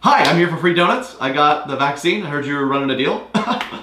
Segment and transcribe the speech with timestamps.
[0.00, 1.16] Hi, I'm here for free donuts.
[1.20, 2.22] I got the vaccine.
[2.22, 3.28] I heard you were running a deal.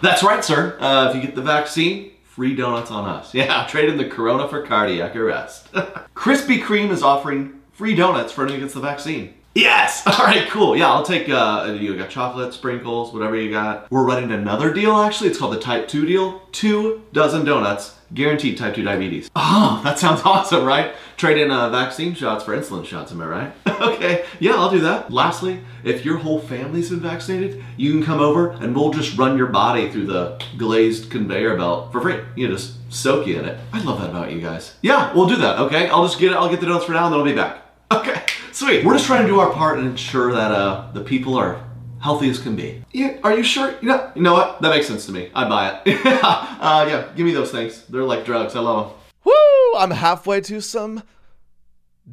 [0.02, 0.78] That's right, sir.
[0.80, 3.34] Uh, if you get the vaccine, free donuts on us.
[3.34, 5.72] Yeah, trade in the Corona for cardiac arrest.
[6.16, 9.34] Krispy Kreme is offering free donuts for anyone who gets the vaccine.
[9.56, 10.06] Yes!
[10.08, 10.76] All right, cool.
[10.76, 13.90] Yeah, I'll take, uh, you got chocolate, sprinkles, whatever you got.
[13.90, 15.30] We're running another deal, actually.
[15.30, 16.42] It's called the Type 2 deal.
[16.52, 19.30] Two dozen donuts Guaranteed type 2 diabetes.
[19.48, 20.96] Oh, that sounds awesome, right?
[21.18, 23.54] Trade in uh, vaccine shots for insulin shots, am I right?
[23.82, 25.12] okay, yeah, I'll do that.
[25.14, 29.38] Lastly, if your whole family's been vaccinated, you can come over and we'll just run
[29.38, 32.20] your body through the glazed conveyor belt for free.
[32.36, 33.58] You know, just soak you in it.
[33.72, 34.74] I love that about you guys.
[34.82, 35.88] Yeah, we'll do that, okay?
[35.88, 37.62] I'll just get it, I'll get the donuts for now and then I'll be back.
[37.92, 38.22] Okay,
[38.56, 38.86] sweet.
[38.86, 41.64] We're just trying to do our part and ensure that uh, the people are
[42.02, 42.84] healthy as can be.
[42.92, 43.76] Yeah, are you sure?
[43.82, 44.62] You know, you know what?
[44.62, 45.30] That makes sense to me.
[45.34, 46.00] I buy it.
[46.06, 47.84] uh, yeah, give me those things.
[47.86, 48.56] They're like drugs.
[48.56, 48.98] I love them.
[49.24, 49.78] Woo!
[49.78, 51.04] I'm halfway to some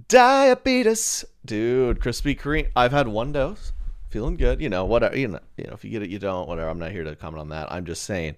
[0.08, 2.00] diabetes, dude.
[2.00, 2.70] Krispy Kreme.
[2.74, 3.72] I've had one dose.
[4.08, 4.60] Feeling good.
[4.60, 5.16] You know, whatever.
[5.16, 6.48] You know, you know, if you get it, you don't.
[6.48, 6.68] Whatever.
[6.68, 7.70] I'm not here to comment on that.
[7.72, 8.36] I'm just saying.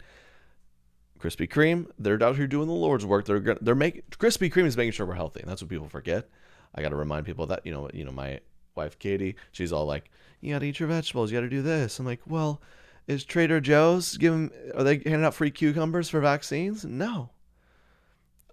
[1.20, 3.25] Krispy Kreme, they're out here doing the Lord's work.
[3.25, 6.28] They're they're making Krispy Kreme is making sure we're healthy, and that's what people forget.
[6.74, 8.40] I got to remind people that you know you know my
[8.74, 11.30] wife Katie, she's all like, you got to eat your vegetables.
[11.30, 11.98] You got to do this.
[11.98, 12.60] I'm like, well,
[13.06, 14.50] is Trader Joe's giving?
[14.74, 16.84] Are they handing out free cucumbers for vaccines?
[16.84, 17.30] No.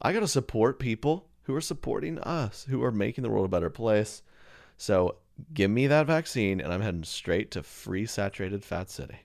[0.02, 3.50] I got to support people who are supporting us, who are making the world a
[3.50, 4.24] better place.
[4.78, 5.18] So
[5.54, 9.20] give me that vaccine, and I'm heading straight to free saturated fat city,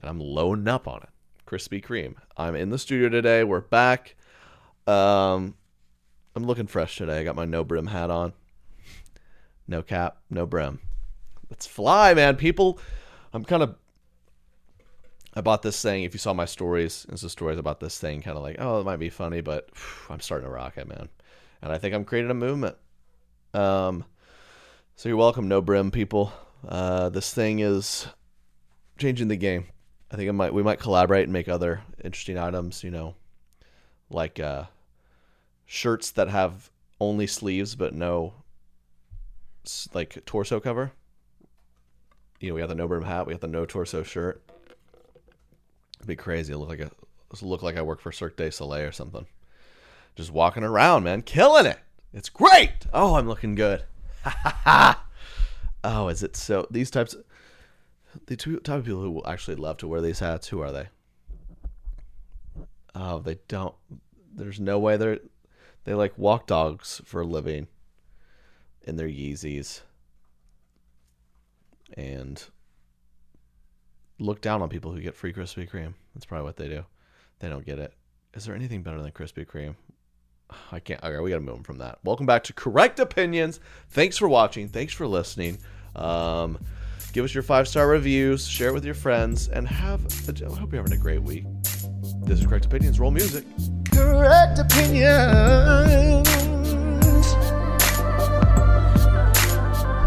[0.00, 1.08] and I'm loading up on it.
[1.46, 2.14] Krispy Kreme.
[2.36, 3.44] I'm in the studio today.
[3.44, 4.16] We're back.
[4.86, 5.54] Um,
[6.34, 7.20] I'm looking fresh today.
[7.20, 8.32] I got my no brim hat on.
[9.68, 10.80] No cap, no brim.
[11.48, 12.36] Let's fly, man.
[12.36, 12.78] People,
[13.32, 13.76] I'm kind of.
[15.36, 16.04] I bought this thing.
[16.04, 18.80] If you saw my stories, and some stories about this thing, kind of like, oh,
[18.80, 21.08] it might be funny, but whew, I'm starting to rock it, man.
[21.62, 22.76] And I think I'm creating a movement.
[23.52, 24.04] Um,
[24.96, 26.32] so you're welcome, no brim people.
[26.68, 28.06] Uh, this thing is
[28.98, 29.66] changing the game.
[30.10, 32.84] I think it might we might collaborate and make other interesting items.
[32.84, 33.14] You know,
[34.10, 34.64] like uh,
[35.66, 36.70] shirts that have
[37.00, 38.34] only sleeves but no
[39.94, 40.92] like torso cover
[42.44, 44.42] you know, we have the no brim hat, we have the no torso shirt.
[45.96, 46.52] It'd be crazy.
[46.52, 46.90] It look like a
[47.42, 49.26] look like I work for Cirque du Soleil or something.
[50.14, 51.78] Just walking around, man, killing it.
[52.12, 52.86] It's great.
[52.92, 53.84] Oh, I'm looking good.
[55.84, 56.66] oh, is it so?
[56.70, 57.16] These types,
[58.26, 60.48] the two type of people who will actually love to wear these hats.
[60.48, 60.88] Who are they?
[62.94, 63.74] Oh, they don't.
[64.32, 65.20] There's no way they're
[65.84, 67.68] they like walk dogs for a living
[68.82, 69.80] in their Yeezys
[71.96, 72.44] and
[74.18, 75.94] look down on people who get free Krispy Kreme.
[76.14, 76.84] That's probably what they do.
[77.40, 77.92] They don't get it.
[78.34, 79.76] Is there anything better than Krispy Kreme?
[80.72, 81.02] I can't.
[81.02, 81.98] Okay, we got to move them from that.
[82.04, 83.60] Welcome back to Correct Opinions.
[83.90, 84.68] Thanks for watching.
[84.68, 85.58] Thanks for listening.
[85.96, 86.58] Um,
[87.12, 88.46] give us your five star reviews.
[88.46, 90.04] Share it with your friends, and have.
[90.28, 91.44] A, I hope you're having a great week.
[92.26, 92.98] This is Correct Opinions.
[92.98, 93.44] Roll music.
[93.92, 96.26] Correct Opinions.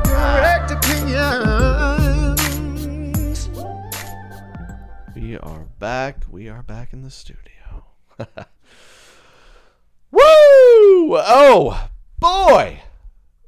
[0.03, 1.89] Correct Opinions.
[5.15, 6.23] We are back.
[6.31, 7.85] We are back in the studio.
[10.09, 10.19] Woo!
[10.19, 11.87] Oh
[12.17, 12.81] boy!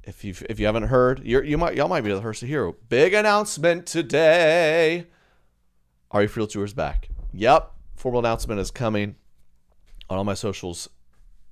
[0.04, 2.46] If you if you haven't heard, you you might y'all might be the first to
[2.46, 2.72] hear.
[2.72, 5.08] Big announcement today.
[6.12, 7.10] Are you Real Tours back?
[7.34, 7.74] Yep.
[8.00, 9.18] Formal announcement is coming
[10.10, 10.88] on all my socials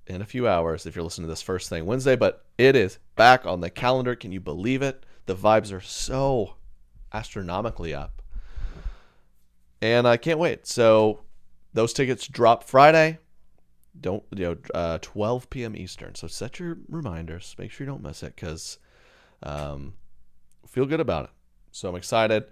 [0.07, 2.99] in a few hours if you're listening to this first thing Wednesday, but it is
[3.17, 4.15] back on the calendar.
[4.15, 5.05] Can you believe it?
[5.25, 6.53] The vibes are so
[7.13, 8.21] astronomically up.
[9.81, 10.65] And I can't wait.
[10.65, 11.19] So
[11.73, 13.19] those tickets drop Friday.
[13.99, 15.75] Don't you know uh, 12 p.m.
[15.75, 16.15] Eastern.
[16.15, 17.57] So set your reminders.
[17.59, 18.79] Make sure you don't miss it because
[19.43, 19.95] um,
[20.65, 21.31] feel good about it.
[21.73, 22.45] So I'm excited.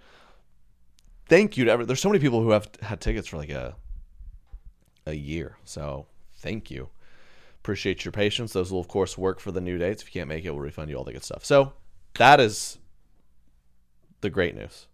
[1.30, 1.86] Thank you to every.
[1.86, 3.78] There's so many people who have had tickets for like a
[5.06, 5.58] a year.
[5.66, 6.08] So
[6.38, 6.90] thank you.
[7.60, 8.54] Appreciate your patience.
[8.54, 10.02] Those will of course work for the new dates.
[10.02, 11.44] If you can't make it, we'll refund you all the good stuff.
[11.44, 11.74] So
[12.16, 12.78] that is
[14.22, 14.88] the great news.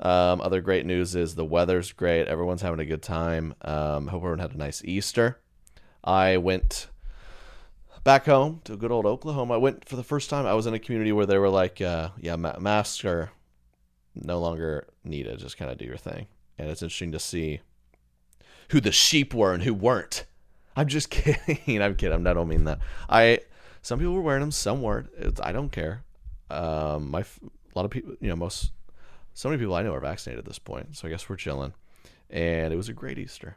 [0.00, 2.26] Um, other great news is the weather's great.
[2.26, 3.54] Everyone's having a good time.
[3.62, 5.38] Um, hope everyone had a nice Easter.
[6.02, 6.88] I went
[8.02, 9.54] back home to good old Oklahoma.
[9.54, 10.46] I went for the first time.
[10.46, 13.30] I was in a community where they were like, uh, yeah, ma- masks are
[14.14, 15.38] no longer needed.
[15.38, 16.26] Just kind of do your thing.
[16.58, 17.60] And it's interesting to see
[18.72, 20.24] who the sheep were and who weren't.
[20.74, 21.80] I'm just kidding.
[21.80, 22.26] I'm kidding.
[22.26, 22.78] I don't mean that.
[23.08, 23.40] I
[23.82, 25.10] some people were wearing them, some weren't.
[25.16, 26.02] It's, I don't care.
[26.50, 28.72] Um, my a lot of people, you know, most
[29.34, 31.74] so many people I know are vaccinated at this point, so I guess we're chilling.
[32.30, 33.56] And it was a great Easter.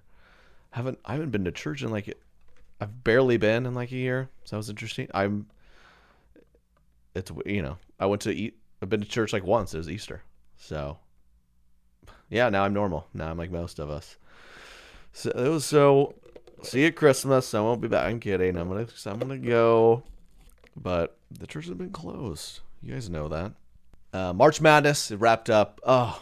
[0.71, 2.13] haven't I haven't been to church in like
[2.81, 5.07] I've barely been in like a year, so that was interesting.
[5.13, 5.47] I'm
[7.13, 8.57] it's you know I went to eat.
[8.81, 9.73] I've been to church like once.
[9.73, 10.23] It was Easter,
[10.57, 10.97] so
[12.29, 12.49] yeah.
[12.49, 13.07] Now I'm normal.
[13.13, 14.17] Now I'm like most of us.
[15.15, 16.13] So it was so.
[16.61, 17.53] See you at Christmas.
[17.53, 18.05] I won't be back.
[18.05, 18.57] I'm kidding.
[18.57, 20.03] I'm gonna I'm gonna go,
[20.75, 22.59] but the church has been closed.
[22.83, 23.53] You guys know that.
[24.11, 25.79] Uh, March Madness it wrapped up.
[25.85, 26.21] Oh,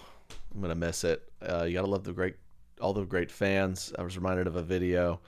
[0.53, 1.23] I'm gonna miss it.
[1.41, 2.35] Uh, you gotta love the great,
[2.79, 3.91] all the great fans.
[3.97, 5.19] I was reminded of a video.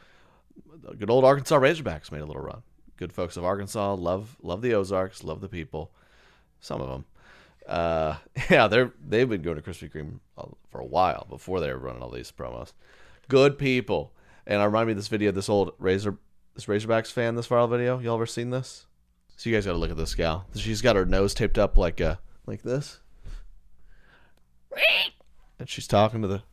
[0.99, 2.61] Good old Arkansas Razorbacks made a little run.
[2.97, 5.89] Good folks of Arkansas love love the Ozarks, love the people.
[6.59, 7.05] Some of them.
[7.67, 8.17] Uh,
[8.51, 10.19] yeah, they're they've been going to Krispy Kreme
[10.69, 12.73] for a while before they were running all these promos.
[13.27, 14.13] Good people.
[14.47, 16.17] And I remind me of this video, this old Razor,
[16.53, 17.99] this Razorbacks fan, this viral video.
[17.99, 18.85] Y'all ever seen this?
[19.37, 20.45] So you guys got to look at this gal.
[20.55, 22.99] She's got her nose taped up like a like this,
[25.59, 26.43] and she's talking to the.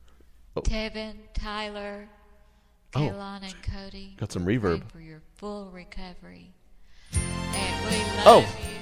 [0.57, 0.63] Oh.
[0.63, 2.09] Tevin, Tyler,
[2.93, 3.47] Kaylon, oh.
[3.47, 4.17] and Cody.
[4.19, 4.91] Got some reverb.
[4.91, 6.55] For your full recovery,
[7.13, 8.23] and we oh.
[8.25, 8.59] love oh.
[8.69, 8.82] you.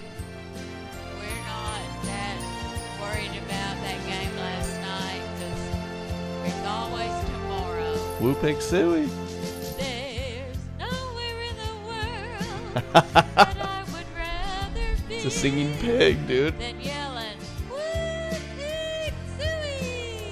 [13.94, 15.14] would rather be.
[15.14, 16.54] It's a singing pig, dude.
[16.80, 17.38] Yelling,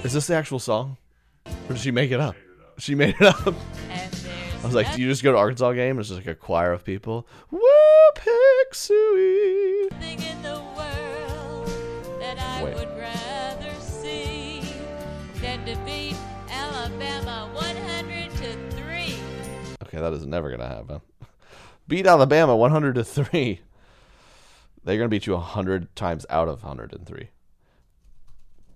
[0.04, 0.98] Is this the actual song?
[1.46, 2.36] Or did she make it up?
[2.78, 3.54] She made it up.
[4.60, 5.98] I was like, do you just go to Arkansas game?
[5.98, 7.26] It's just like a choir of people.
[7.50, 7.60] Woo
[8.14, 8.94] Pixie.
[9.14, 9.57] Wait.
[19.98, 21.00] That is never gonna happen.
[21.88, 23.60] Beat Alabama 100 to three.
[24.84, 27.30] They're gonna beat you 100 times out of 103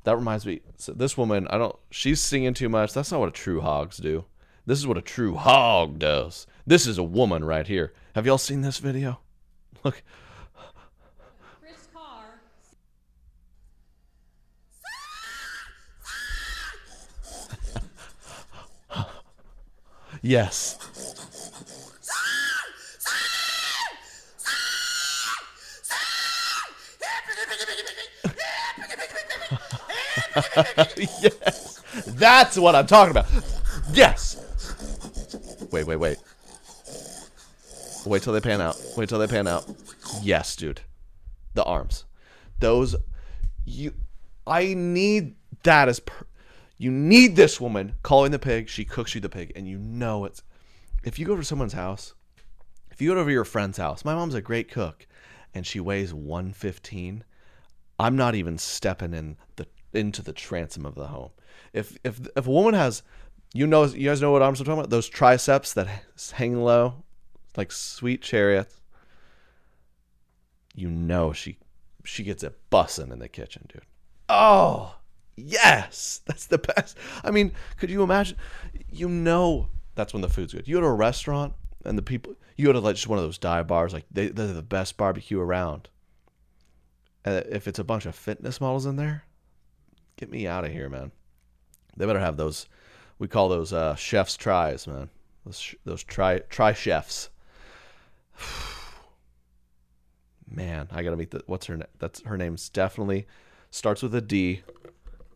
[0.05, 0.61] that reminds me.
[0.77, 1.77] So this woman, I don't.
[1.91, 2.93] She's singing too much.
[2.93, 4.25] That's not what a true hogs do.
[4.67, 6.47] This is what a true hog does.
[6.67, 7.93] This is a woman right here.
[8.15, 9.21] Have y'all seen this video?
[9.85, 10.03] Look.
[11.61, 12.41] Chris Carr.
[20.23, 20.92] yes.
[30.97, 31.83] Yes.
[32.07, 33.27] That's what I'm talking about.
[33.93, 34.39] Yes.
[35.71, 36.19] Wait, wait, wait.
[38.05, 38.81] Wait till they pan out.
[38.97, 39.65] Wait till they pan out.
[40.23, 40.81] Yes, dude.
[41.55, 42.05] The arms.
[42.61, 42.97] Those
[43.65, 43.95] you
[44.47, 46.27] I need that as per,
[46.79, 50.25] you need this woman calling the pig, she cooks you the pig and you know
[50.25, 50.43] it's
[51.05, 52.15] if you go to someone's house,
[52.91, 55.07] if you go over to your friend's house, my mom's a great cook
[55.55, 57.25] and she weighs 115,
[57.99, 61.31] I'm not even stepping in the into the transom of the home.
[61.73, 63.03] If if if a woman has,
[63.55, 64.91] you know, you guys know what arms I'm talking about?
[64.91, 65.89] Those triceps that
[66.33, 67.03] hang low,
[67.57, 68.81] like sweet chariots.
[70.75, 71.59] You know she
[72.05, 73.83] she gets it bussing in the kitchen, dude.
[74.29, 74.97] Oh
[75.37, 76.97] yes, that's the best.
[77.25, 78.37] I mean, could you imagine?
[78.91, 80.69] You know, that's when the food's good.
[80.69, 83.25] You go to a restaurant and the people, you go to like just one of
[83.25, 85.89] those dive bars, like they, they're the best barbecue around.
[87.25, 89.25] And if it's a bunch of fitness models in there,
[90.23, 91.11] Get me out of here, man.
[91.97, 92.67] They better have those.
[93.19, 95.11] We call those uh, chef's tries, man.
[95.45, 97.29] Those sh- those try try chefs.
[100.49, 101.43] Man, I gotta meet the.
[101.47, 101.89] What's her name?
[101.99, 103.27] That's her name's definitely
[103.73, 104.63] starts with a D.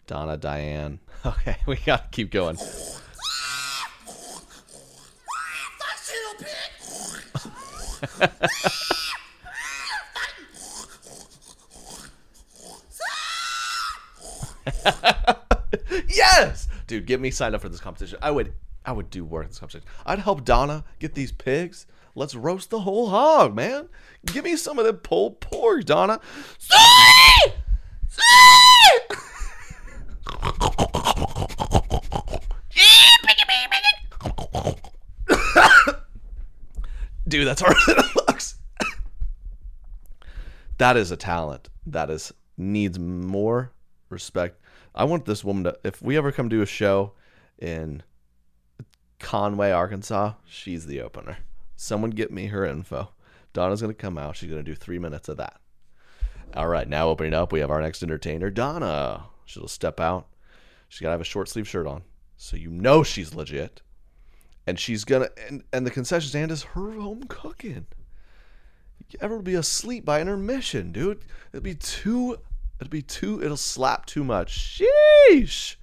[0.07, 1.01] Donna Diane.
[1.27, 2.57] Okay, we gotta keep going.
[16.09, 18.19] yes, dude, get me signed up for this competition.
[18.23, 18.53] I would,
[18.85, 19.89] I would do work in this competition.
[20.05, 21.87] I'd help Donna get these pigs.
[22.15, 23.89] Let's roast the whole hog, man.
[24.25, 26.21] Give me some of the pulled pork, Donna.
[37.29, 38.57] Dude, that's harder than it looks.
[40.79, 41.69] that is a talent.
[41.85, 43.73] That is needs more
[44.09, 44.61] respect.
[44.97, 47.13] I want this woman to if we ever come to a show
[47.59, 48.03] in
[49.19, 51.39] Conway, Arkansas, she's the opener.
[51.77, 53.11] Someone get me her info.
[53.53, 54.37] Donna's gonna come out.
[54.37, 55.61] She's gonna do three minutes of that.
[56.55, 59.27] All right, now opening up, we have our next entertainer, Donna.
[59.45, 60.29] She'll step out.
[60.89, 62.03] She's gotta have a short sleeve shirt on,
[62.37, 63.83] so you know she's legit.
[64.67, 67.87] And she's gonna and, and the concession stand is her home cooking.
[69.11, 71.25] You ever be asleep by intermission, dude?
[71.53, 72.39] It'd be too.
[72.81, 73.43] It'd be too.
[73.43, 74.81] It'll slap too much.
[75.31, 75.77] Sheesh.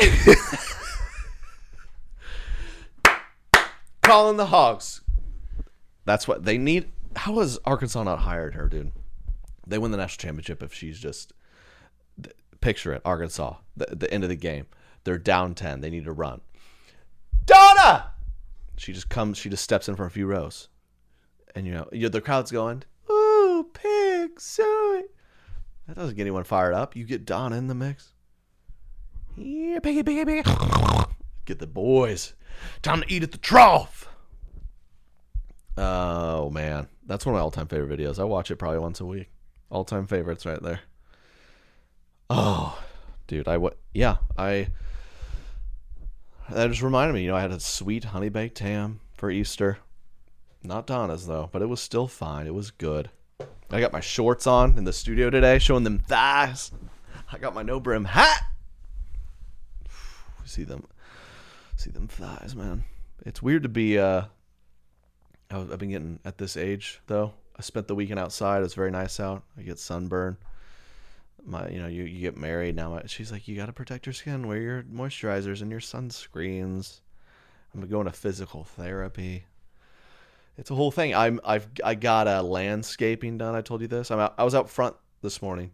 [4.02, 5.02] Calling the hogs.
[6.04, 6.90] That's what they need.
[7.16, 8.92] How has Arkansas not hired her, dude?
[9.66, 11.32] They win the national championship if she's just
[12.60, 13.02] picture it.
[13.04, 14.66] Arkansas, the, the end of the game.
[15.04, 15.80] They're down ten.
[15.80, 16.40] They need to run.
[17.44, 18.12] Donna.
[18.76, 19.38] She just comes.
[19.38, 20.68] She just steps in for a few rows,
[21.54, 25.04] and you know, you the crowd's going, "Ooh, pig, sorry."
[25.86, 26.94] That doesn't get anyone fired up.
[26.94, 28.12] You get Don in the mix.
[29.36, 30.50] Yeah, piggy, piggy, piggy.
[31.44, 32.34] Get the boys.
[32.82, 34.08] Time to eat at the trough.
[35.76, 38.18] Oh man, that's one of my all-time favorite videos.
[38.18, 39.30] I watch it probably once a week.
[39.70, 40.80] All-time favorites right there.
[42.28, 42.80] Oh,
[43.26, 43.78] dude, I what?
[43.92, 44.68] Yeah, I.
[46.50, 47.22] That just reminded me.
[47.22, 49.78] You know, I had a sweet honey baked ham for Easter.
[50.62, 52.46] Not Donna's though, but it was still fine.
[52.46, 53.10] It was good.
[53.70, 56.72] I got my shorts on in the studio today, showing them thighs.
[57.32, 58.42] I got my no brim hat.
[60.44, 60.86] See them,
[61.76, 62.82] see them thighs, man.
[63.24, 63.98] It's weird to be.
[63.98, 64.24] uh
[65.50, 67.34] I've been getting at this age though.
[67.56, 68.62] I spent the weekend outside.
[68.62, 69.42] It's very nice out.
[69.58, 70.38] I get sunburn.
[71.44, 73.00] My, you know, you, you get married now.
[73.06, 74.46] She's like, you got to protect your skin.
[74.46, 77.00] Wear your moisturizers and your sunscreens.
[77.74, 79.44] I'm going to physical therapy.
[80.60, 81.14] It's a whole thing.
[81.14, 83.54] I'm I've I got a landscaping done.
[83.54, 84.10] I told you this.
[84.10, 85.70] I'm out, I was out front this morning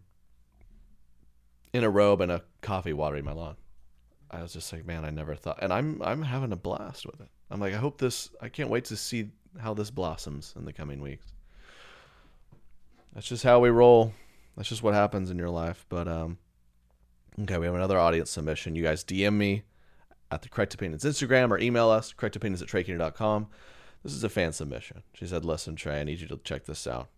[1.73, 3.57] in a robe and a coffee watering my lawn.
[4.31, 7.19] I was just like, man, I never thought, and I'm I'm having a blast with
[7.19, 7.27] it.
[7.51, 8.29] I'm like, I hope this.
[8.41, 9.29] I can't wait to see
[9.59, 11.33] how this blossoms in the coming weeks.
[13.13, 14.13] That's just how we roll.
[14.55, 15.85] That's just what happens in your life.
[15.89, 16.37] But um,
[17.41, 18.73] okay, we have another audience submission.
[18.77, 19.63] You guys DM me
[20.31, 23.47] at the Correct Opinions Instagram or email us correctopinions at treykennedy.com.
[24.03, 25.03] This is a fan submission.
[25.13, 27.09] She said, "Listen, Trey, I need you to check this out."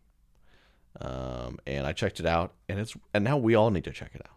[0.99, 4.11] Um, and I checked it out, and it's and now we all need to check
[4.13, 4.35] it out.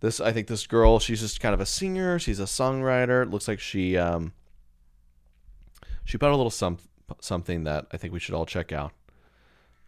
[0.00, 2.18] This, I think, this girl, she's just kind of a singer.
[2.18, 3.22] She's a songwriter.
[3.22, 4.32] It looks like she um,
[6.04, 6.78] she put a little some
[7.20, 8.92] something that I think we should all check out.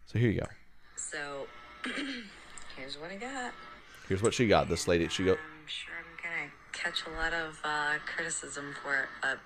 [0.05, 0.47] So here you go.
[0.95, 1.47] So,
[2.77, 3.53] here's what I got.
[4.07, 4.69] Here's what she got.
[4.69, 5.33] This lady, she go.
[5.33, 9.39] I'm sure I'm gonna catch a lot of uh, criticism for it, but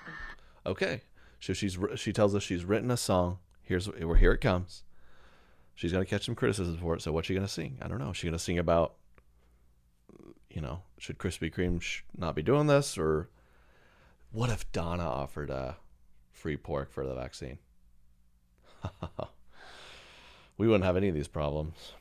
[0.66, 1.02] Okay,
[1.42, 3.40] so she's she tells us she's written a song.
[3.64, 4.84] Here's where here it comes.
[5.74, 7.02] She's gonna catch some criticism for it.
[7.02, 7.80] So what's she gonna sing?
[7.82, 8.14] I don't know.
[8.14, 8.94] She gonna sing about,
[10.52, 13.30] you know, should Krispy Kreme sh- not be doing this, or
[14.32, 15.74] what if Donna offered uh,
[16.32, 17.58] free pork for the vaccine?
[20.58, 21.94] we wouldn't have any of these problems.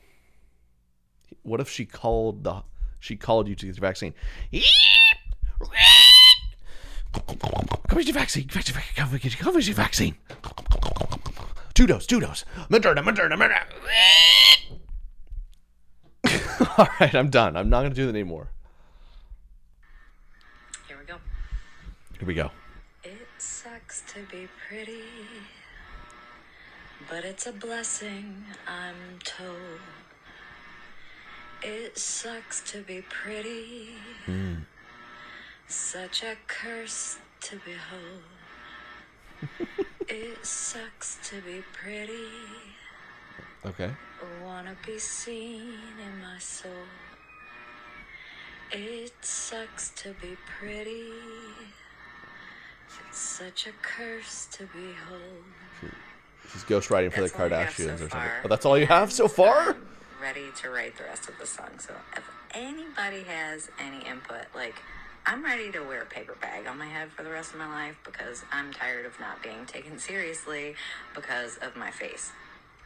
[1.41, 2.61] What if she called the
[2.99, 4.13] she called you to get the vaccine?
[7.91, 8.47] Come get your vaccine.
[8.47, 8.95] Come get your vaccine.
[8.95, 10.15] Come get your- come get your vaccine.
[11.73, 12.45] Two dose, two dose.
[12.69, 13.65] Moderna, Moderna, Moderna.
[16.77, 17.57] All right, I'm done.
[17.57, 18.47] I'm not going to do that anymore.
[20.87, 21.17] here we go.
[22.17, 22.51] Here we go.
[23.03, 25.03] It sucks to be pretty,
[27.09, 29.81] but it's a blessing, I'm told.
[31.61, 33.89] It sucks to be pretty,
[34.25, 34.59] hmm.
[35.67, 38.23] such a curse to behold.
[40.07, 42.27] it sucks to be pretty,
[43.63, 43.91] Okay.
[44.43, 46.71] Wanna be seen in my soul.
[48.71, 51.11] It sucks to be pretty.
[53.07, 55.93] It's such a curse to behold.
[56.51, 58.31] She's ghostwriting for That's the all I have Kardashians so or something.
[58.45, 59.75] Oh, that's all you have so far?
[59.75, 59.85] I'm
[60.21, 61.77] ready to write the rest of the song.
[61.79, 64.75] So if anybody has any input, like
[65.23, 67.67] I'm ready to wear a paper bag on my head for the rest of my
[67.67, 70.73] life because I'm tired of not being taken seriously
[71.13, 72.31] because of my face.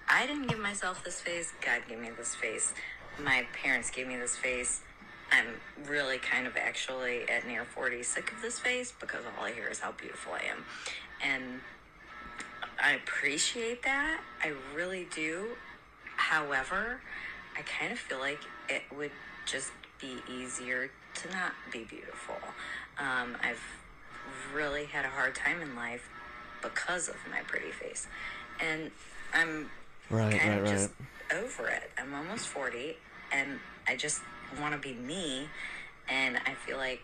[0.10, 1.54] I didn't give myself this face.
[1.66, 2.74] God gave me this face.
[3.24, 4.82] My parents gave me this face.
[5.32, 5.46] I'm
[5.90, 9.70] really kind of actually at near 40 sick of this face because all I hear
[9.70, 10.66] is how beautiful I am.
[11.24, 11.62] And
[12.84, 14.20] I appreciate that.
[14.44, 15.52] I really do.
[16.18, 17.00] However,
[17.58, 19.12] I kind of feel like it would
[19.46, 22.36] just be easier to not be beautiful.
[22.98, 23.62] Um, I've
[24.54, 26.10] really had a hard time in life
[26.62, 28.08] because of my pretty face.
[28.60, 28.92] And
[29.34, 29.70] I'm
[30.10, 30.72] Right, kind right, of right.
[30.72, 30.92] just
[31.34, 31.90] over it.
[31.98, 32.96] I'm almost 40
[33.32, 34.22] and I just
[34.62, 35.48] want to be me.
[36.08, 37.02] And I feel like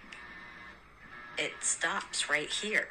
[1.38, 2.88] it stops right here.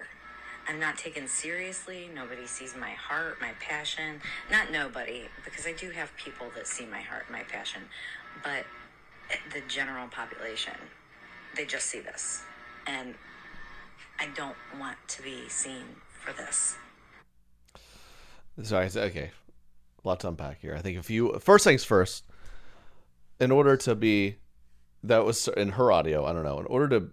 [0.68, 2.10] I'm not taken seriously.
[2.14, 4.20] Nobody sees my heart, my passion.
[4.50, 7.82] Not nobody, because I do have people that see my heart, my passion.
[8.42, 8.66] But
[9.52, 10.74] the general population,
[11.56, 12.42] they just see this.
[12.86, 13.14] And
[14.18, 16.76] I don't want to be seen for this.
[18.62, 19.30] Sorry, okay.
[20.04, 20.74] A lot to unpack here.
[20.74, 22.24] I think if you first things first,
[23.38, 24.36] in order to be
[25.04, 27.10] that was in her audio, I don't know, in order to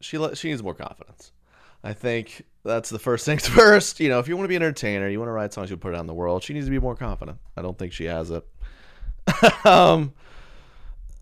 [0.00, 1.32] she she needs more confidence.
[1.82, 4.00] I think that's the first things first.
[4.00, 5.76] You know, if you want to be an entertainer, you want to write songs, you
[5.76, 6.42] put it out in the world.
[6.42, 7.38] She needs to be more confident.
[7.56, 8.46] I don't think she has it.
[9.64, 10.12] um,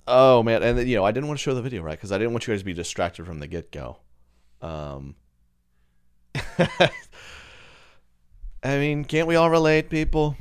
[0.07, 2.19] oh man, and you know, I didn't want to show the video right because I
[2.19, 3.99] didn't want you guys to be distracted from the get go.
[4.61, 5.17] Um,
[8.65, 10.37] I mean, can't we all relate, people?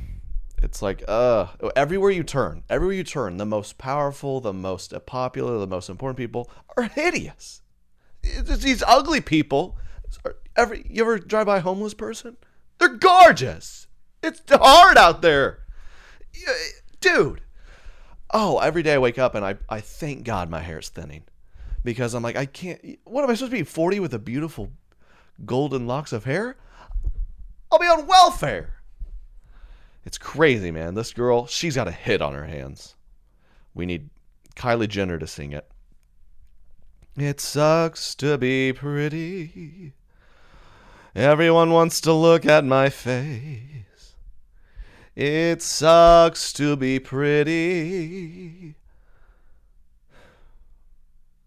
[0.62, 1.46] It's like, uh,
[1.76, 6.16] everywhere you turn, everywhere you turn, the most powerful, the most popular, the most important
[6.16, 7.62] people are hideous.
[8.22, 9.76] It's these ugly people.
[10.56, 12.36] Every you ever drive by a homeless person?
[12.78, 13.86] They're gorgeous.
[14.22, 15.60] It's hard out there,
[17.00, 17.42] dude.
[18.30, 21.24] Oh, every day I wake up and I I thank God my hair is thinning
[21.84, 22.98] because I'm like I can't.
[23.04, 23.64] What am I supposed to be?
[23.64, 24.72] Forty with a beautiful
[25.44, 26.56] golden locks of hair?
[27.70, 28.74] I'll be on welfare.
[30.04, 30.94] It's crazy, man.
[30.94, 32.94] This girl, she's got a hit on her hands.
[33.74, 34.10] We need
[34.54, 35.68] Kylie Jenner to sing it.
[37.16, 39.94] It sucks to be pretty.
[41.14, 43.85] Everyone wants to look at my face.
[45.16, 48.74] It sucks to be pretty.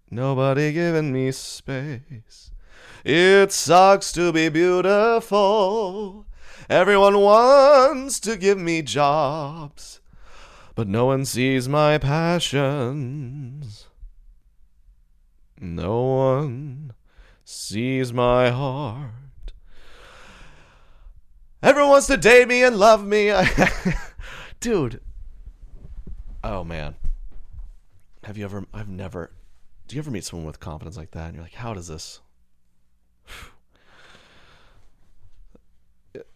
[0.09, 2.49] Nobody giving me space.
[3.05, 6.25] It sucks to be beautiful.
[6.67, 10.01] Everyone wants to give me jobs,
[10.73, 13.85] but no one sees my passions.
[15.61, 16.93] No one
[17.45, 19.28] sees my heart.
[21.61, 23.33] Everyone wants to date me and love me.
[24.59, 25.01] Dude.
[26.43, 26.95] Oh man.
[28.23, 29.31] Have you ever I've never
[29.87, 32.21] do you ever meet someone with confidence like that and you're like, how does this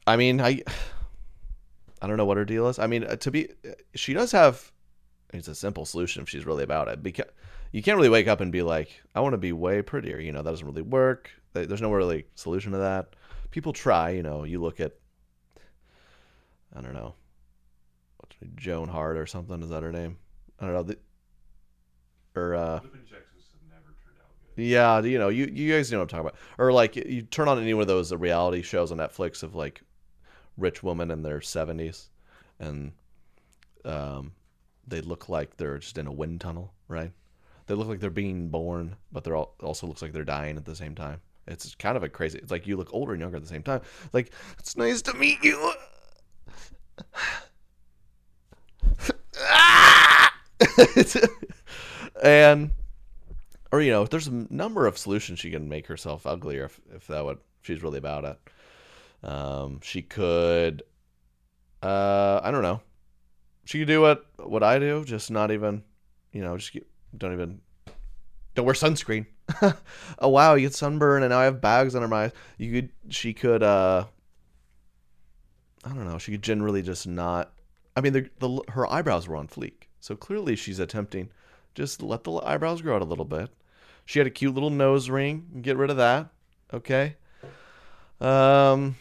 [0.05, 0.61] I mean, I
[2.01, 2.79] I don't know what her deal is.
[2.79, 3.49] I mean, uh, to be
[3.95, 4.71] she does have
[5.33, 7.01] it's a simple solution if she's really about it.
[7.01, 7.25] Because
[7.71, 10.19] you can't really wake up and be like, I want to be way prettier.
[10.19, 11.31] You know, that doesn't really work.
[11.53, 13.15] There's no really solution to that.
[13.51, 14.11] People try.
[14.11, 14.93] You know, you look at
[16.75, 17.15] I don't know,
[18.17, 19.61] what's her- Joan Hart or something.
[19.61, 20.17] Is that her name?
[20.59, 20.83] I don't know.
[20.83, 20.97] The,
[22.35, 22.79] or uh,
[24.55, 26.35] yeah, you know, you you guys know what I'm talking about.
[26.57, 29.55] Or like you turn on any one of those uh, reality shows on Netflix of
[29.55, 29.81] like
[30.57, 32.09] rich women in their 70s
[32.59, 32.91] and
[33.85, 34.31] um
[34.87, 37.11] they look like they're just in a wind tunnel, right?
[37.65, 40.65] They look like they're being born, but they're all, also looks like they're dying at
[40.65, 41.21] the same time.
[41.47, 42.37] It's kind of a crazy.
[42.39, 43.81] It's like you look older and younger at the same time.
[44.11, 45.73] Like it's nice to meet you.
[52.23, 52.71] and
[53.73, 57.07] or you know, there's a number of solutions she can make herself uglier if, if
[57.07, 59.27] that would if she's really about it.
[59.27, 60.83] Um, she could,
[61.81, 62.81] uh, I don't know.
[63.65, 65.81] She could do what what I do, just not even,
[66.31, 66.85] you know, just get,
[67.17, 67.61] don't even
[68.53, 69.25] don't wear sunscreen.
[70.19, 72.31] oh wow, you get sunburn and now I have bags under my eyes.
[72.59, 74.05] You could she could uh
[75.83, 77.51] I don't know, she could generally just not
[77.95, 79.87] I mean the, the her eyebrows were on fleek.
[79.99, 81.29] So clearly she's attempting
[81.75, 83.49] just let the eyebrows grow out a little bit.
[84.05, 85.59] She had a cute little nose ring.
[85.61, 86.29] Get rid of that.
[86.73, 87.15] Okay.
[88.21, 88.95] Um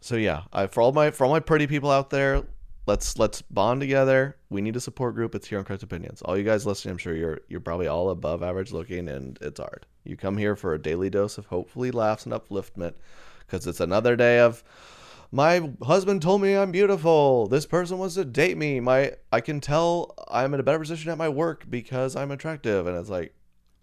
[0.00, 2.42] So yeah, I, for all my for all my pretty people out there,
[2.86, 4.36] let's let's bond together.
[4.50, 5.34] We need a support group.
[5.34, 6.20] It's here on Correct Opinions.
[6.20, 9.58] All you guys listening, I'm sure you're you're probably all above average looking, and it's
[9.58, 9.86] hard.
[10.04, 12.92] You come here for a daily dose of hopefully laughs and upliftment,
[13.46, 14.62] because it's another day of
[15.34, 17.48] my husband told me I'm beautiful.
[17.48, 18.78] This person wants to date me.
[18.78, 22.86] My I can tell I'm in a better position at my work because I'm attractive,
[22.86, 23.34] and it's like.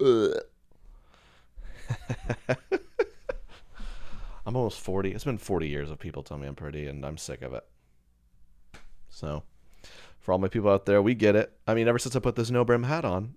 [4.46, 5.12] I'm almost 40.
[5.12, 7.64] It's been 40 years of people telling me I'm pretty, and I'm sick of it.
[9.10, 9.42] So,
[10.20, 11.52] for all my people out there, we get it.
[11.68, 13.34] I mean, ever since I put this no brim hat on,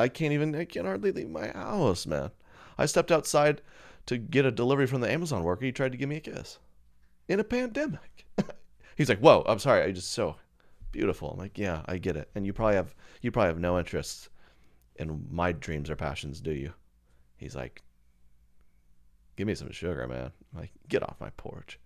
[0.00, 2.32] I can't even, I can hardly leave my house, man.
[2.76, 3.62] I stepped outside
[4.06, 5.64] to get a delivery from the Amazon worker.
[5.64, 6.58] He tried to give me a kiss
[7.30, 8.26] in a pandemic.
[8.96, 9.82] He's like, "Whoa, I'm sorry.
[9.82, 10.36] I just so
[10.92, 13.78] beautiful." I'm like, "Yeah, I get it." And you probably have, you probably have no
[13.78, 14.28] interest
[14.96, 16.72] in my dreams or passions, do you?
[17.36, 17.82] He's like,
[19.36, 21.78] "Give me some sugar, man." I'm like, get off my porch.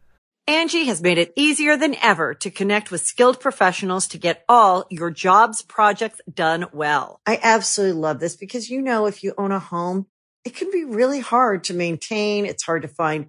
[0.47, 4.87] Angie has made it easier than ever to connect with skilled professionals to get all
[4.91, 7.21] your jobs projects done well.
[7.25, 10.07] I absolutely love this because, you know, if you own a home,
[10.45, 12.45] it can be really hard to maintain.
[12.45, 13.29] It's hard to find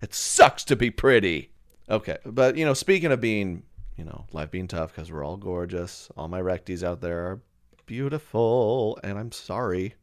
[0.00, 1.50] It sucks to be pretty.
[1.88, 3.64] Okay, but you know, speaking of being,
[3.96, 6.08] you know, life being tough because we're all gorgeous.
[6.16, 7.40] All my recties out there are
[7.86, 9.94] beautiful, and I'm sorry.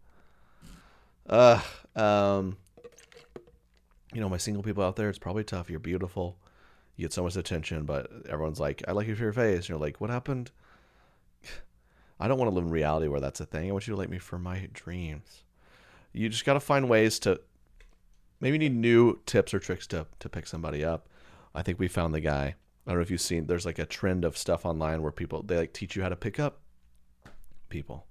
[1.28, 1.62] Uh,
[1.96, 2.58] um,
[4.14, 5.70] you know, my single people out there, it's probably tough.
[5.70, 6.38] You're beautiful.
[6.96, 9.58] You get so much attention, but everyone's like, I like you for your face.
[9.60, 10.52] And you're like, what happened?
[12.20, 13.70] I don't want to live in reality where that's a thing.
[13.70, 15.44] I want you to like me for my dreams.
[16.14, 17.40] You just got to find ways to
[18.40, 21.10] maybe need new tips or tricks to, to pick somebody up.
[21.56, 22.56] I think we found the guy.
[22.86, 25.44] I don't know if you've seen, there's like a trend of stuff online where people,
[25.44, 26.62] they like teach you how to pick up
[27.70, 28.06] people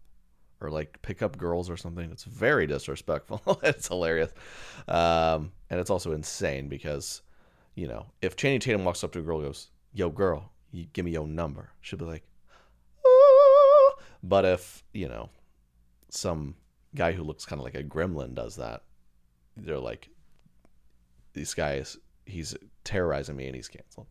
[0.61, 2.11] or like pick up girls or something.
[2.11, 3.41] It's very disrespectful.
[3.63, 4.33] it's hilarious.
[4.89, 7.23] Um, and it's also insane because,
[7.75, 11.05] you know, if Channing Tatum walks up to a girl goes, Yo, girl, you give
[11.05, 12.23] me your number, she'll be like,
[13.05, 13.95] oh.
[14.23, 15.31] But if, you know,
[16.11, 16.57] some
[16.95, 18.83] guy who looks kind of like a gremlin does that,
[19.57, 20.11] they're like,
[21.41, 24.07] This guy is, he's terrorizing me and he's canceled.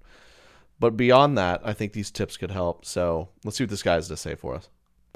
[0.80, 2.86] But beyond that, I think these tips could help.
[2.86, 4.70] So let's see what this guy has to say for us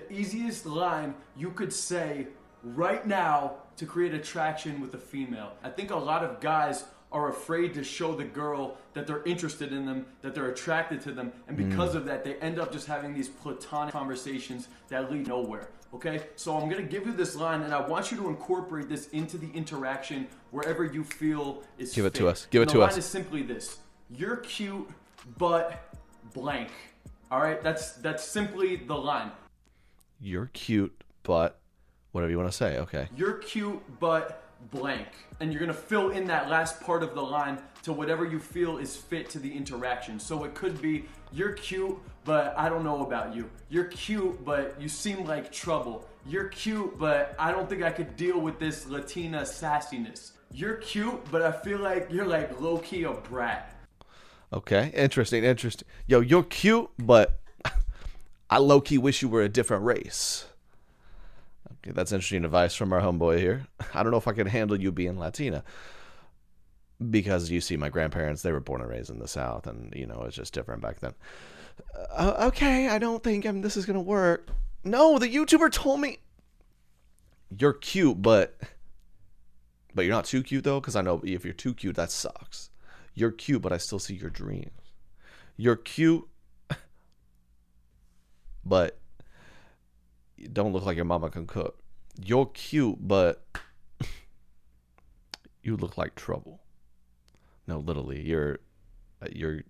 [0.09, 2.27] easiest line you could say
[2.63, 5.53] right now to create attraction with a female.
[5.63, 9.73] I think a lot of guys are afraid to show the girl that they're interested
[9.73, 11.95] in them, that they're attracted to them, and because mm.
[11.95, 15.69] of that, they end up just having these platonic conversations that lead nowhere.
[15.91, 19.09] Okay, so I'm gonna give you this line, and I want you to incorporate this
[19.09, 21.93] into the interaction wherever you feel is.
[21.93, 22.15] Give fit.
[22.15, 22.47] it to us.
[22.51, 22.89] Give and it to us.
[22.89, 23.79] The line is simply this:
[24.11, 24.87] You're cute,
[25.39, 25.95] but
[26.33, 26.69] blank.
[27.31, 29.31] All right, that's that's simply the line.
[30.21, 31.59] You're cute, but
[32.11, 32.77] whatever you want to say.
[32.77, 33.07] Okay.
[33.15, 35.07] You're cute, but blank.
[35.39, 38.77] And you're to fill in that last part of the line to whatever you feel
[38.77, 40.19] is fit to the interaction.
[40.19, 43.49] So it could be, you're cute, but I don't know about you.
[43.69, 46.07] You're cute, but you seem like trouble.
[46.25, 50.31] You're cute, but I don't think I could deal with this Latina sassiness.
[50.51, 53.75] You're cute, but I feel like you're like low key a brat.
[54.51, 55.87] Okay, interesting, interesting.
[56.07, 57.39] Yo, you're cute, but
[58.49, 60.45] I low key wish you were a different race.
[61.79, 63.67] Okay, that's interesting advice from our homeboy here.
[63.93, 65.63] I don't know if I can handle you being Latina.
[67.09, 70.05] Because you see, my grandparents, they were born and raised in the South, and, you
[70.05, 71.13] know, it's just different back then.
[72.11, 74.49] Uh, okay, I don't think I'm, this is going to work.
[74.83, 76.19] No, the YouTuber told me
[77.57, 78.57] you're cute, but
[79.93, 82.69] but you're not too cute though, because I know if you're too cute, that sucks.
[83.15, 84.69] You're cute, but I still see your dreams.
[85.57, 86.27] You're cute,
[88.65, 88.97] but
[90.47, 91.79] don't look like your mama can cook.
[92.21, 93.45] You're cute, but
[95.63, 96.59] you look like trouble.
[97.67, 98.59] No, literally, you're
[99.21, 99.61] uh, you're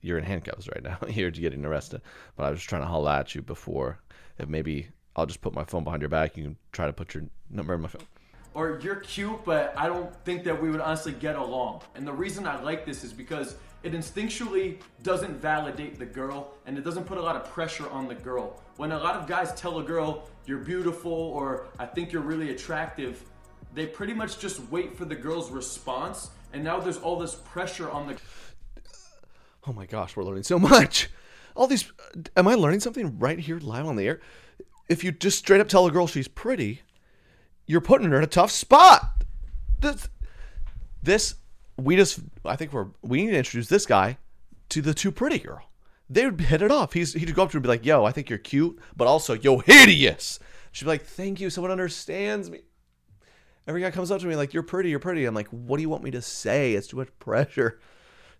[0.00, 0.98] you're in handcuffs right now.
[1.08, 2.02] you're getting arrested.
[2.36, 4.00] But I was trying to holler at you before.
[4.38, 6.36] If maybe I'll just put my phone behind your back.
[6.36, 8.06] You can try to put your number in my phone.
[8.54, 11.82] Or you're cute, but I don't think that we would honestly get along.
[11.94, 16.78] And the reason I like this is because it instinctually doesn't validate the girl and
[16.78, 18.60] it doesn't put a lot of pressure on the girl.
[18.76, 22.50] When a lot of guys tell a girl, you're beautiful or I think you're really
[22.50, 23.22] attractive,
[23.74, 26.30] they pretty much just wait for the girl's response.
[26.52, 28.16] And now there's all this pressure on the
[29.66, 31.08] Oh my gosh, we're learning so much.
[31.54, 31.90] All these.
[32.36, 34.20] Am I learning something right here live on the air?
[34.88, 36.82] If you just straight up tell a girl she's pretty,
[37.66, 39.24] you're putting her in a tough spot.
[39.80, 40.08] This,
[41.02, 41.34] this
[41.76, 42.20] we just.
[42.44, 42.88] I think we're.
[43.02, 44.18] We need to introduce this guy
[44.70, 45.62] to the too pretty girl.
[46.08, 46.92] They would hit it off.
[46.92, 49.06] He's he'd go up to her and be like, "Yo, I think you're cute, but
[49.06, 50.38] also yo hideous."
[50.72, 52.60] She'd be like, "Thank you, someone understands me."
[53.66, 55.82] Every guy comes up to me like, "You're pretty, you're pretty." I'm like, "What do
[55.82, 56.74] you want me to say?
[56.74, 57.80] It's too much pressure."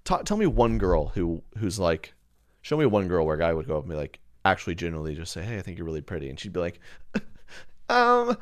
[0.04, 2.14] Ta tell me one girl who who's like,
[2.62, 5.14] show me one girl where a guy would go up and be like, actually genuinely
[5.14, 6.80] just say, "Hey, I think you're really pretty," and she'd be like,
[7.88, 8.36] um,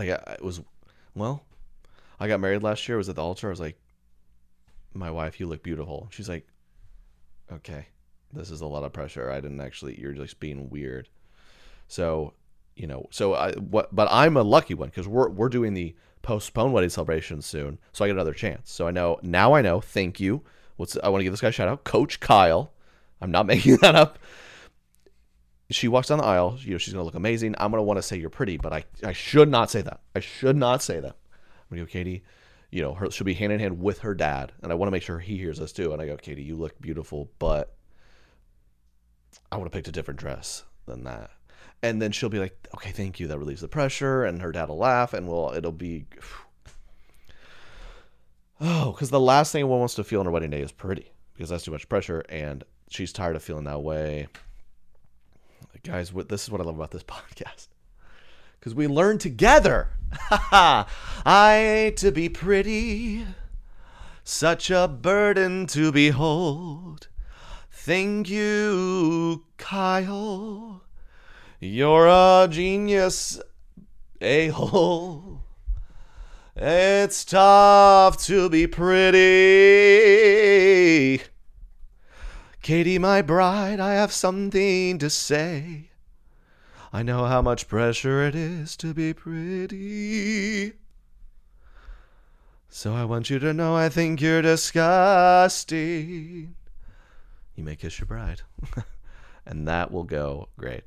[0.00, 0.62] like it was,
[1.14, 1.44] well,
[2.18, 2.96] I got married last year.
[2.96, 3.48] I was at the altar.
[3.48, 3.78] I was like,
[4.94, 6.08] my wife, you look beautiful.
[6.10, 6.46] She's like,
[7.52, 7.86] okay,
[8.32, 9.30] this is a lot of pressure.
[9.30, 10.00] I didn't actually.
[10.00, 11.08] You're just being weird.
[11.86, 12.34] So,
[12.76, 15.94] you know, so I what, but I'm a lucky one because we're we're doing the
[16.22, 18.70] postponed wedding celebration soon, so I get another chance.
[18.72, 19.52] So I know now.
[19.54, 19.80] I know.
[19.80, 20.42] Thank you.
[20.76, 22.72] What's I want to give this guy a shout out, Coach Kyle.
[23.20, 24.18] I'm not making that up.
[25.70, 26.58] She walks down the aisle.
[26.60, 27.54] You know, she's gonna look amazing.
[27.58, 30.00] I'm gonna want to say you're pretty, but I I should not say that.
[30.14, 31.16] I should not say that.
[31.32, 32.22] I'm gonna go, Katie.
[32.70, 34.92] You know, her she'll be hand in hand with her dad, and I want to
[34.92, 35.92] make sure he hears this too.
[35.92, 37.74] And I go, Katie, you look beautiful, but
[39.50, 41.30] I would have picked a different dress than that.
[41.82, 43.26] And then she'll be like, okay, thank you.
[43.26, 44.24] That relieves the pressure.
[44.24, 46.06] And her dad will laugh and we'll, it'll be,
[48.60, 51.10] oh, because the last thing woman wants to feel on her wedding day is pretty
[51.34, 52.22] because that's too much pressure.
[52.28, 54.28] And she's tired of feeling that way.
[55.84, 57.68] Guys, what- this is what I love about this podcast
[58.58, 59.88] because we learn together.
[60.30, 63.24] I to be pretty,
[64.24, 67.08] such a burden to behold.
[67.70, 70.82] Thank you, Kyle.
[71.60, 73.40] You're a genius,
[74.20, 75.44] a hole.
[76.56, 79.20] It's tough to be pretty.
[82.62, 85.88] Katie, my bride, I have something to say.
[86.92, 90.74] I know how much pressure it is to be pretty.
[92.68, 95.74] So I want you to know I think you're disgusting.
[97.56, 98.42] You may kiss your bride.
[99.46, 100.84] and that will go great.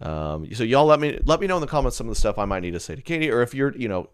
[0.00, 2.38] Um, so y'all let me let me know in the comments some of the stuff
[2.38, 4.08] I might need to say to Katie, or if you're, you know,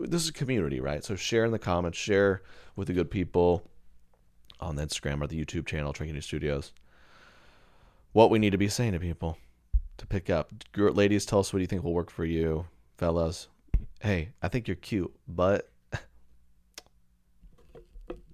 [0.00, 1.04] this is a community, right?
[1.04, 2.42] So share in the comments, share
[2.74, 3.70] with the good people
[4.60, 6.72] on the Instagram or the YouTube channel, Trinity Studios.
[8.12, 9.38] What we need to be saying to people
[9.98, 10.50] to pick up.
[10.76, 12.66] Ladies, tell us what you think will work for you.
[12.96, 13.48] Fellas,
[14.00, 15.70] hey, I think you're cute, but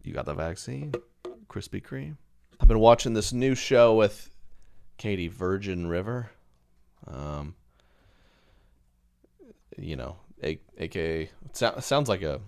[0.03, 0.95] you got the vaccine,
[1.49, 2.17] Krispy Kreme.
[2.61, 4.31] I've been watching this new show with
[4.97, 6.31] Katie, Virgin River.
[7.07, 7.55] Um,
[9.77, 12.41] you know, a, aka sounds like a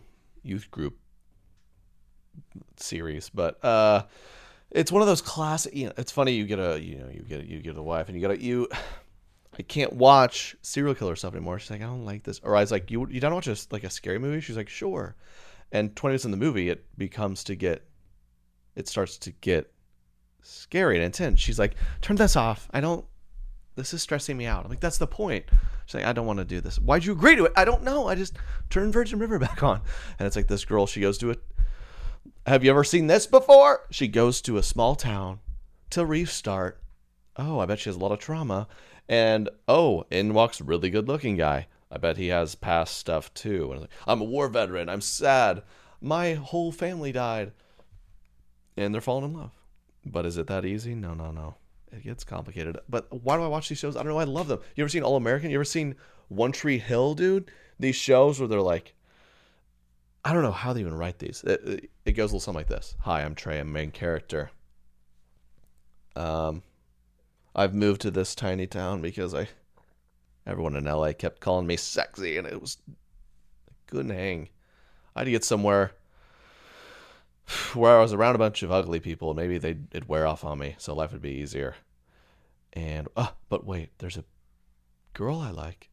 [0.42, 0.96] youth group
[2.76, 4.04] series, but uh,
[4.70, 5.74] it's one of those classic.
[5.74, 8.08] You know, it's funny you get a you know you get you get a wife
[8.08, 8.68] and you get a you.
[9.58, 11.58] I can't watch serial killer stuff anymore.
[11.58, 12.40] She's like, I don't like this.
[12.42, 14.40] Or I was like, you you don't watch a, like a scary movie?
[14.40, 15.16] She's like, sure.
[15.72, 17.84] And 20 minutes in the movie, it becomes to get,
[18.76, 19.72] it starts to get
[20.42, 21.40] scary and intense.
[21.40, 22.68] She's like, turn this off.
[22.72, 23.04] I don't,
[23.74, 24.64] this is stressing me out.
[24.64, 25.44] I'm like, that's the point.
[25.86, 26.78] She's like, I don't want to do this.
[26.78, 27.52] Why'd you agree to it?
[27.56, 28.08] I don't know.
[28.08, 28.36] I just
[28.70, 29.80] turned Virgin River back on.
[30.18, 31.42] And it's like this girl, she goes to it.
[32.46, 33.80] Have you ever seen this before?
[33.90, 35.40] She goes to a small town
[35.90, 36.80] to restart.
[37.36, 38.68] Oh, I bet she has a lot of trauma.
[39.08, 41.66] And oh, in walks really good looking guy.
[41.90, 43.72] I bet he has past stuff too.
[43.72, 44.88] And I'm a war veteran.
[44.88, 45.64] I'm sad.
[46.00, 47.50] My whole family died.
[48.76, 49.50] And they're falling in love.
[50.04, 50.94] But is it that easy?
[50.94, 51.56] No, no, no.
[51.90, 52.78] It gets complicated.
[52.88, 53.96] But why do I watch these shows?
[53.96, 54.20] I don't know.
[54.20, 54.60] I love them.
[54.76, 55.50] You ever seen All American?
[55.50, 55.96] You ever seen
[56.28, 57.50] One Tree Hill, dude?
[57.80, 58.94] These shows where they're like,
[60.26, 61.44] I don't know how they even write these.
[61.44, 62.96] It, it, goes a little something like this.
[63.02, 63.60] Hi, I'm Trey.
[63.60, 64.50] I'm main character.
[66.16, 66.64] Um,
[67.54, 69.46] I've moved to this tiny town because I,
[70.44, 72.78] everyone in LA kept calling me sexy, and it was
[73.86, 74.48] couldn't hang.
[75.14, 75.92] I had to get somewhere
[77.74, 79.32] where I was around a bunch of ugly people.
[79.32, 81.76] Maybe they'd it'd wear off on me, so life would be easier.
[82.72, 84.24] And ah, but wait, there's a
[85.12, 85.88] girl I like.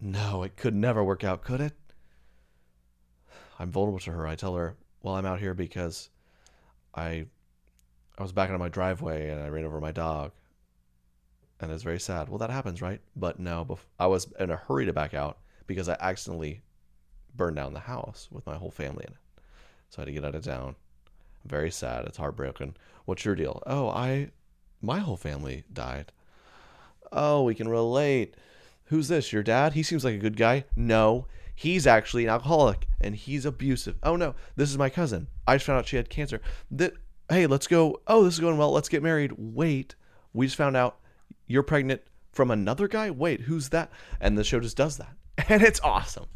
[0.00, 1.72] No, it could never work out, could it?
[3.58, 4.26] I'm vulnerable to her.
[4.26, 6.10] I tell her well, I'm out here because
[6.92, 7.26] I
[8.18, 10.32] I was backing on my driveway and I ran over my dog.
[11.60, 12.28] And it's very sad.
[12.28, 13.00] Well, that happens, right?
[13.14, 15.38] But no, bef- I was in a hurry to back out
[15.68, 16.62] because I accidentally
[17.36, 19.42] burned down the house with my whole family in it.
[19.90, 20.74] So I had to get out of town.
[21.44, 22.04] Very sad.
[22.06, 22.76] It's heartbroken.
[23.04, 23.62] What's your deal?
[23.64, 24.30] Oh, I,
[24.82, 26.10] my whole family died.
[27.12, 28.34] Oh, we can relate.
[28.86, 29.32] Who's this?
[29.32, 29.74] Your dad?
[29.74, 30.64] He seems like a good guy.
[30.74, 33.96] No, he's actually an alcoholic and he's abusive.
[34.04, 35.26] Oh no, this is my cousin.
[35.46, 36.40] I just found out she had cancer.
[36.70, 36.92] That
[37.28, 38.00] hey, let's go.
[38.06, 38.70] Oh, this is going well.
[38.70, 39.32] Let's get married.
[39.36, 39.96] Wait,
[40.32, 40.98] we just found out
[41.48, 43.10] you're pregnant from another guy.
[43.10, 43.90] Wait, who's that?
[44.20, 45.14] And the show just does that,
[45.48, 46.26] and it's awesome.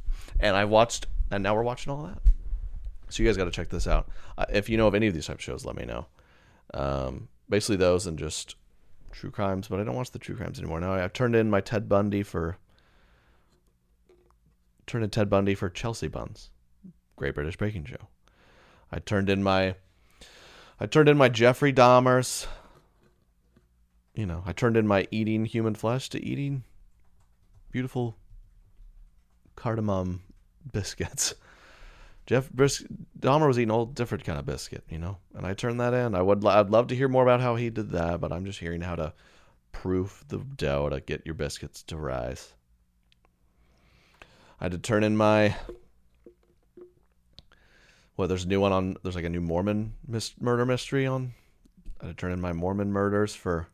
[0.41, 2.19] And I watched, and now we're watching all that.
[3.11, 4.09] So you guys got to check this out.
[4.39, 6.07] Uh, if you know of any of these type of shows, let me know.
[6.73, 8.55] Um, basically those and just
[9.11, 10.81] true crimes, but I don't watch the true crimes anymore.
[10.81, 12.57] Now I've turned in my Ted Bundy for
[14.91, 16.51] turned in Ted Bundy for Chelsea Buns,
[17.15, 18.09] Great British Baking Show.
[18.91, 19.77] I turned in my
[20.81, 22.49] I turned in my Jeffrey Dahmers.
[24.15, 26.65] You know, I turned in my eating human flesh to eating
[27.71, 28.17] beautiful
[29.55, 30.23] cardamom
[30.73, 31.35] biscuits.
[32.27, 32.85] Jeff Bris-
[33.19, 36.17] Dahmer was eating all different kind of biscuit, you know, and I turned that in.
[36.17, 38.59] I would, I'd love to hear more about how he did that, but I'm just
[38.59, 39.13] hearing how to
[39.71, 42.55] proof the dough to get your biscuits to rise.
[44.61, 45.57] I had to turn in my.
[48.17, 48.97] Well, there's a new one on.
[49.03, 51.33] There's like a new Mormon mis- murder mystery on.
[52.01, 53.69] I had to turn in my Mormon murders for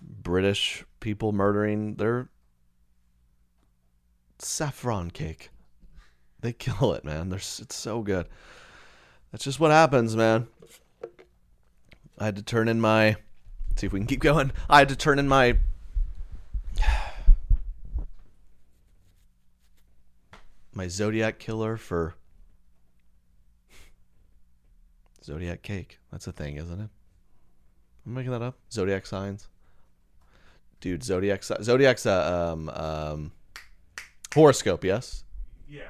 [0.00, 2.28] British people murdering their
[4.40, 5.50] saffron cake.
[6.40, 7.28] They kill it, man.
[7.28, 8.26] They're, it's so good.
[9.30, 10.48] That's just what happens, man.
[12.18, 13.16] I had to turn in my.
[13.76, 14.52] See if we can keep going.
[14.68, 15.58] I had to turn in my.
[20.72, 22.14] My Zodiac killer for.
[25.22, 25.98] Zodiac cake.
[26.10, 26.88] That's a thing, isn't it?
[28.06, 28.56] I'm making that up.
[28.72, 29.48] Zodiac signs.
[30.80, 33.32] Dude, Zodiac Zodiac's a um um
[34.32, 35.24] horoscope, yes?
[35.68, 35.82] Yeah.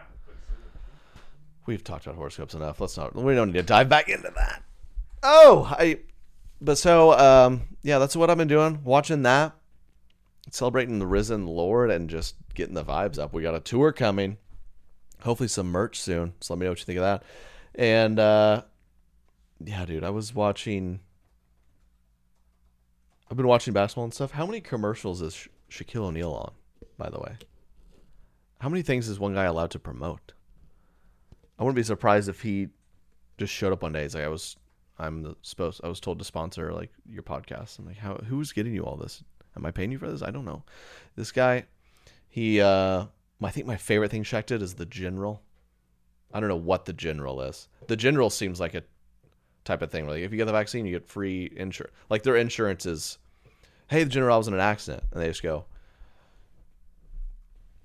[1.67, 2.81] We've talked about horoscopes enough.
[2.81, 3.15] Let's not.
[3.15, 4.63] We don't need to dive back into that.
[5.23, 6.01] Oh, I.
[6.61, 8.81] But so, um, yeah, that's what I've been doing.
[8.85, 9.53] Watching that,
[10.51, 13.33] celebrating the risen Lord, and just getting the vibes up.
[13.33, 14.37] We got a tour coming.
[15.23, 16.35] Hopefully, some merch soon.
[16.41, 17.23] So let me know what you think of that.
[17.75, 18.63] And uh,
[19.65, 21.01] yeah, dude, I was watching.
[23.31, 24.33] I've been watching basketball and stuff.
[24.33, 26.53] How many commercials is Sha- Shaquille O'Neal on?
[26.99, 27.37] By the way,
[28.59, 30.33] how many things is one guy allowed to promote?
[31.59, 32.69] I wouldn't be surprised if he
[33.39, 34.03] just showed up one day.
[34.03, 34.57] He's like, I was,
[34.99, 37.79] I'm the, supposed, I was told to sponsor like your podcast.
[37.79, 39.23] I'm like, how, who's getting you all this?
[39.57, 40.23] Am I paying you for this?
[40.23, 40.63] I don't know.
[41.17, 41.65] This guy,
[42.29, 43.07] he, uh,
[43.43, 45.43] I think my favorite thing Shaq did is the general.
[46.33, 47.69] I don't know what the general is.
[47.89, 48.83] The general seems like a
[49.65, 50.07] type of thing.
[50.07, 51.95] Like if you get the vaccine, you get free insurance.
[52.09, 53.19] Like their insurance is,
[53.89, 55.65] hey, the general was in an accident, and they just go,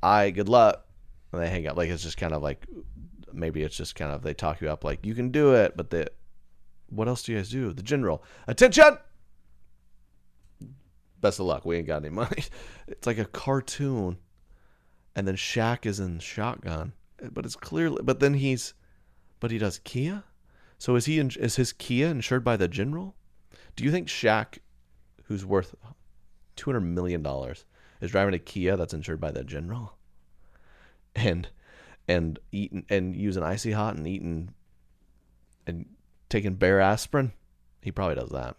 [0.03, 0.85] I good luck,
[1.31, 1.77] and they hang up.
[1.77, 2.65] Like it's just kind of like
[3.33, 5.89] maybe it's just kind of they talk you up like you can do it, but
[5.89, 6.11] the
[6.89, 7.73] what else do you guys do?
[7.73, 8.97] The general attention.
[11.21, 11.65] Best of luck.
[11.65, 12.43] We ain't got any money.
[12.87, 14.17] It's like a cartoon,
[15.15, 16.93] and then Shaq is in shotgun,
[17.31, 18.01] but it's clearly.
[18.03, 18.73] But then he's,
[19.39, 20.23] but he does Kia.
[20.77, 21.19] So is he?
[21.19, 23.15] in- Is his Kia insured by the general?
[23.75, 24.59] Do you think Shaq,
[25.23, 25.75] who's worth
[26.55, 27.65] two hundred million dollars,
[28.01, 29.97] is driving a Kia that's insured by the general?
[31.15, 31.47] And
[32.07, 34.53] and eating and using icy hot and eating
[35.65, 35.85] and
[36.29, 37.31] taking Bayer aspirin.
[37.81, 38.57] He probably does that.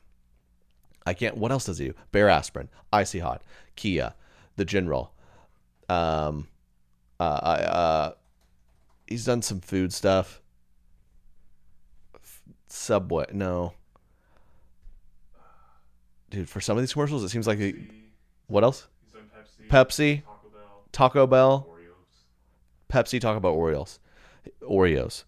[1.05, 1.37] I can't.
[1.37, 1.95] What else does he do?
[2.13, 3.43] Bayer aspirin, icy hot,
[3.77, 4.15] Kia,
[4.57, 5.13] the general.
[5.89, 6.49] Um,
[7.21, 8.13] uh, I, uh,
[9.07, 10.43] he's done some food stuff.
[12.69, 13.73] Subway, no.
[16.31, 17.89] Dude, for some of these commercials, it seems like he,
[18.49, 18.89] what else?
[19.69, 19.69] Pepsi.
[19.69, 20.83] Pepsi, Taco Bell.
[20.93, 22.93] Taco Bell, Oreos.
[22.93, 23.99] Pepsi talk about Oreos.
[24.63, 25.25] Oreos.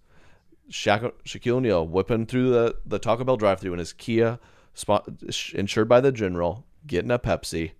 [0.71, 4.39] Shaq, Shaquille O'Neal whipping through the, the Taco Bell drive through in his Kia,
[4.75, 5.09] spot,
[5.55, 7.73] insured by the General, getting a Pepsi.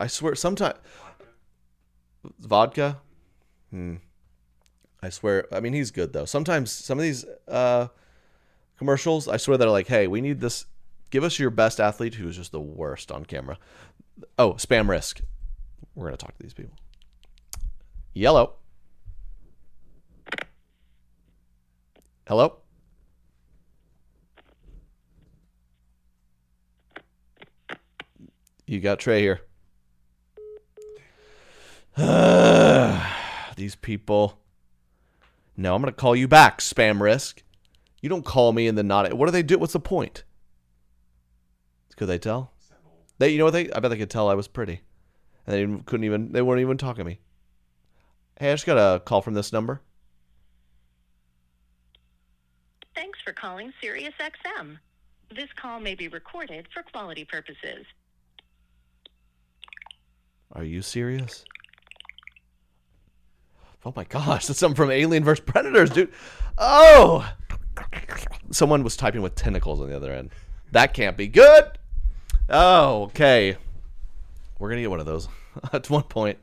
[0.00, 0.78] I swear, sometimes
[2.38, 3.00] vodka.
[3.70, 3.96] Hmm.
[5.02, 5.46] I swear.
[5.52, 6.24] I mean, he's good though.
[6.24, 7.88] Sometimes some of these uh,
[8.78, 10.64] commercials, I swear they're like, "Hey, we need this.
[11.10, 13.58] Give us your best athlete who's just the worst on camera."
[14.38, 15.20] Oh, spam risk.
[15.94, 16.76] We're gonna talk to these people.
[18.14, 18.54] Yellow.
[22.26, 22.56] Hello?
[28.66, 29.40] You got Trey here.
[33.56, 34.38] These people.
[35.56, 37.42] No, I'm gonna call you back, spam risk.
[38.00, 39.12] You don't call me and then not.
[39.12, 39.58] What do they do?
[39.58, 40.24] What's the point?
[41.96, 42.52] Could they tell?
[43.18, 43.70] They, you know what they?
[43.70, 44.80] I bet they could tell I was pretty,
[45.46, 46.32] and they couldn't even.
[46.32, 47.20] They weren't even talking to me.
[48.38, 49.82] Hey, I just got a call from this number.
[52.94, 54.78] Thanks for calling SiriusXM.
[55.36, 57.84] This call may be recorded for quality purposes.
[60.52, 61.44] Are you serious?
[63.84, 66.12] Oh my gosh, that's something from Alien vs Predators, dude.
[66.58, 67.26] Oh,
[68.50, 70.30] someone was typing with tentacles on the other end.
[70.72, 71.78] That can't be good.
[72.48, 73.56] Oh, okay.
[74.58, 75.28] We're gonna get one of those
[75.72, 76.38] at one point.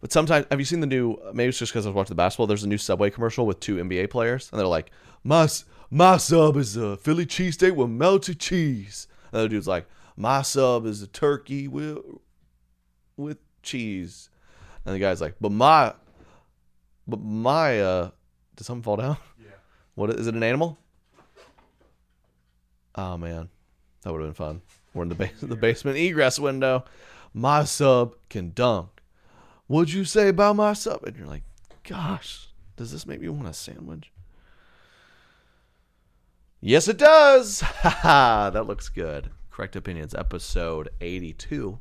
[0.00, 1.18] But sometimes, have you seen the new?
[1.32, 2.46] Maybe it's just because I was watching the basketball.
[2.46, 4.90] There's a new Subway commercial with two NBA players, and they're like,
[5.22, 5.48] "My
[5.90, 11.00] my sub is a Philly cheesesteak with melted cheese." Another dude's like, "My sub is
[11.00, 11.98] a turkey with
[13.16, 14.28] with cheese,"
[14.84, 15.94] and the guy's like, "But my,
[17.06, 18.10] but my, uh,
[18.56, 19.16] did something fall down?
[19.38, 19.50] Yeah.
[19.94, 20.34] What is it?
[20.34, 20.78] An animal?
[22.94, 23.48] Oh man,
[24.02, 24.62] that would have been fun.
[24.92, 26.84] We're in the base, the basement egress window.
[27.32, 29.02] My sub can dunk.
[29.66, 31.02] What'd you say about my sub?
[31.02, 31.42] And you're like,
[31.82, 34.12] gosh, does this make me want a sandwich?
[36.60, 37.60] Yes, it does.
[37.62, 39.30] Haha, that looks good.
[39.50, 41.78] Correct Opinions, episode 82.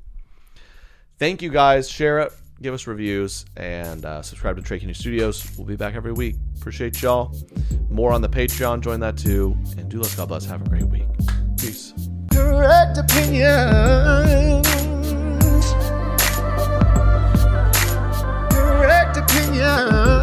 [1.20, 1.90] Thank you guys.
[1.90, 2.34] Share it,
[2.64, 5.46] give us reviews, and uh, subscribe to Trey Kennedy Studios.
[5.58, 6.38] We'll be back every week.
[6.58, 7.36] Appreciate y'all.
[7.90, 8.82] More on the Patreon.
[8.82, 9.56] Join that too.
[9.78, 10.46] And do let's God bless.
[10.46, 11.04] Have a great week.
[11.60, 11.94] Peace.
[12.32, 14.66] Correct opinions.
[18.50, 20.23] Correct opinions.